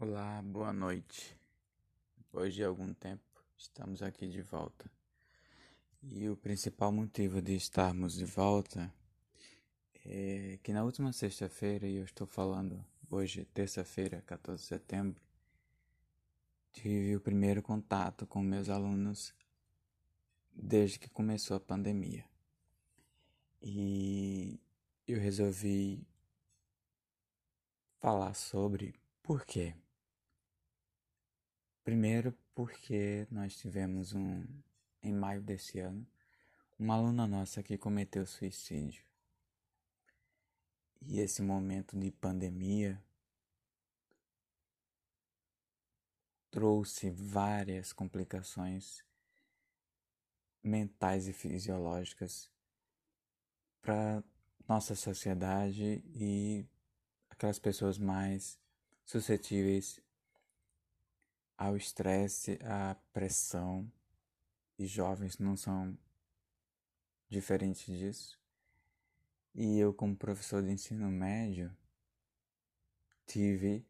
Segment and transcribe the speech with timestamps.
[0.00, 1.36] Olá, boa noite.
[2.16, 3.24] Depois de algum tempo,
[3.56, 4.88] estamos aqui de volta.
[6.00, 8.94] E o principal motivo de estarmos de volta
[10.06, 12.80] é que na última sexta-feira, e eu estou falando
[13.10, 15.20] hoje, terça-feira, 14 de setembro,
[16.70, 19.34] tive o primeiro contato com meus alunos
[20.54, 22.24] desde que começou a pandemia.
[23.60, 24.60] E
[25.08, 26.06] eu resolvi
[27.98, 28.94] falar sobre
[29.24, 29.74] por quê.
[31.88, 34.44] Primeiro, porque nós tivemos um,
[35.02, 36.06] em maio desse ano,
[36.78, 39.02] uma aluna nossa que cometeu suicídio.
[41.00, 43.02] E esse momento de pandemia
[46.50, 49.02] trouxe várias complicações
[50.62, 52.50] mentais e fisiológicas
[53.80, 54.22] para
[54.68, 56.66] nossa sociedade e
[57.30, 58.58] aquelas pessoas mais
[59.06, 60.06] suscetíveis
[61.58, 63.90] ao estresse, à pressão,
[64.78, 65.98] e jovens não são
[67.28, 68.40] diferentes disso.
[69.52, 71.76] E eu, como professor de ensino médio,
[73.26, 73.84] tive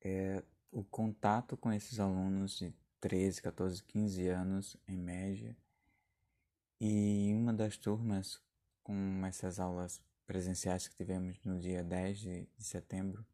[0.00, 5.56] é, o contato com esses alunos de 13, 14, 15 anos em média.
[6.80, 8.40] E uma das turmas,
[8.84, 13.26] com essas aulas presenciais que tivemos no dia 10 de, de setembro,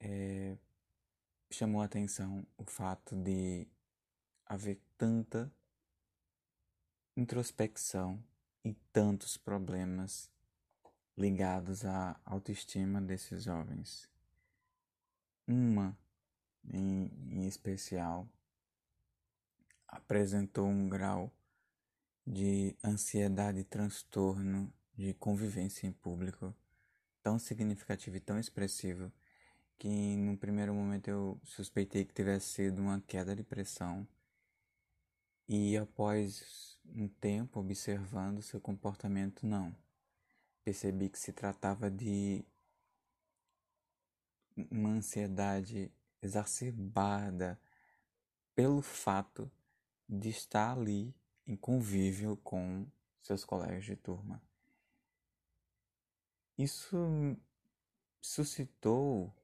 [0.00, 0.56] é,
[1.54, 3.66] chamou a atenção o fato de
[4.44, 5.52] haver tanta
[7.16, 8.22] introspecção
[8.64, 10.30] e tantos problemas
[11.16, 14.10] ligados à autoestima desses jovens.
[15.46, 15.96] Uma,
[16.64, 18.28] em, em especial,
[19.86, 21.32] apresentou um grau
[22.26, 26.54] de ansiedade e transtorno de convivência em público
[27.22, 29.12] tão significativo e tão expressivo
[29.78, 34.06] que no primeiro momento eu suspeitei que tivesse sido uma queda de pressão
[35.48, 39.74] e após um tempo observando seu comportamento não
[40.64, 42.44] percebi que se tratava de
[44.70, 45.92] uma ansiedade
[46.22, 47.60] exacerbada
[48.54, 49.50] pelo fato
[50.08, 51.14] de estar ali
[51.46, 52.86] em convívio com
[53.20, 54.40] seus colegas de turma.
[56.56, 56.96] Isso
[58.22, 59.34] suscitou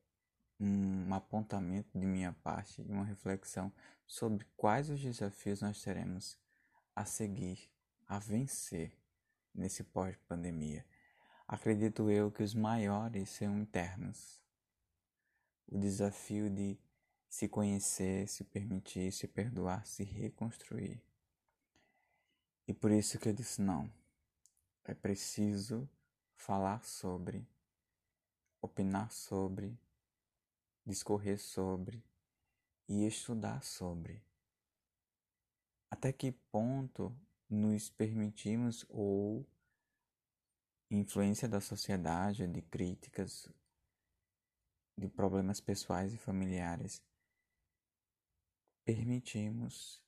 [0.60, 3.72] um apontamento de minha parte e uma reflexão
[4.06, 6.38] sobre quais os desafios nós teremos
[6.94, 7.70] a seguir,
[8.06, 8.92] a vencer
[9.54, 10.84] nesse pós-pandemia.
[11.48, 14.40] Acredito eu que os maiores são internos.
[15.66, 16.78] O desafio de
[17.28, 21.00] se conhecer, se permitir, se perdoar, se reconstruir.
[22.66, 23.90] E por isso que eu disse não.
[24.84, 25.88] É preciso
[26.34, 27.46] falar sobre,
[28.60, 29.78] opinar sobre
[30.90, 32.04] discorrer sobre
[32.88, 34.22] e estudar sobre.
[35.88, 37.16] Até que ponto
[37.48, 39.46] nos permitimos ou
[40.90, 43.48] influência da sociedade, de críticas,
[44.98, 47.02] de problemas pessoais e familiares,
[48.84, 50.02] permitimos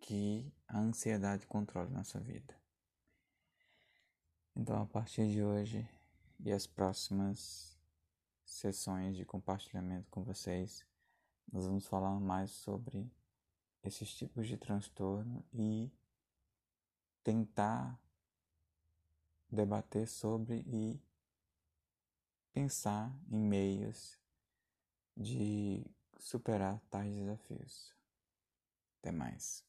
[0.00, 2.56] que a ansiedade controle nossa vida.
[4.54, 5.88] Então, a partir de hoje
[6.38, 7.77] e as próximas
[8.48, 10.84] sessões de compartilhamento com vocês,
[11.52, 13.10] nós vamos falar mais sobre
[13.82, 15.90] esses tipos de transtorno e
[17.22, 18.00] tentar
[19.50, 21.00] debater sobre e
[22.52, 24.18] pensar em meios
[25.16, 25.84] de
[26.18, 27.94] superar tais desafios.
[28.98, 29.67] Até mais.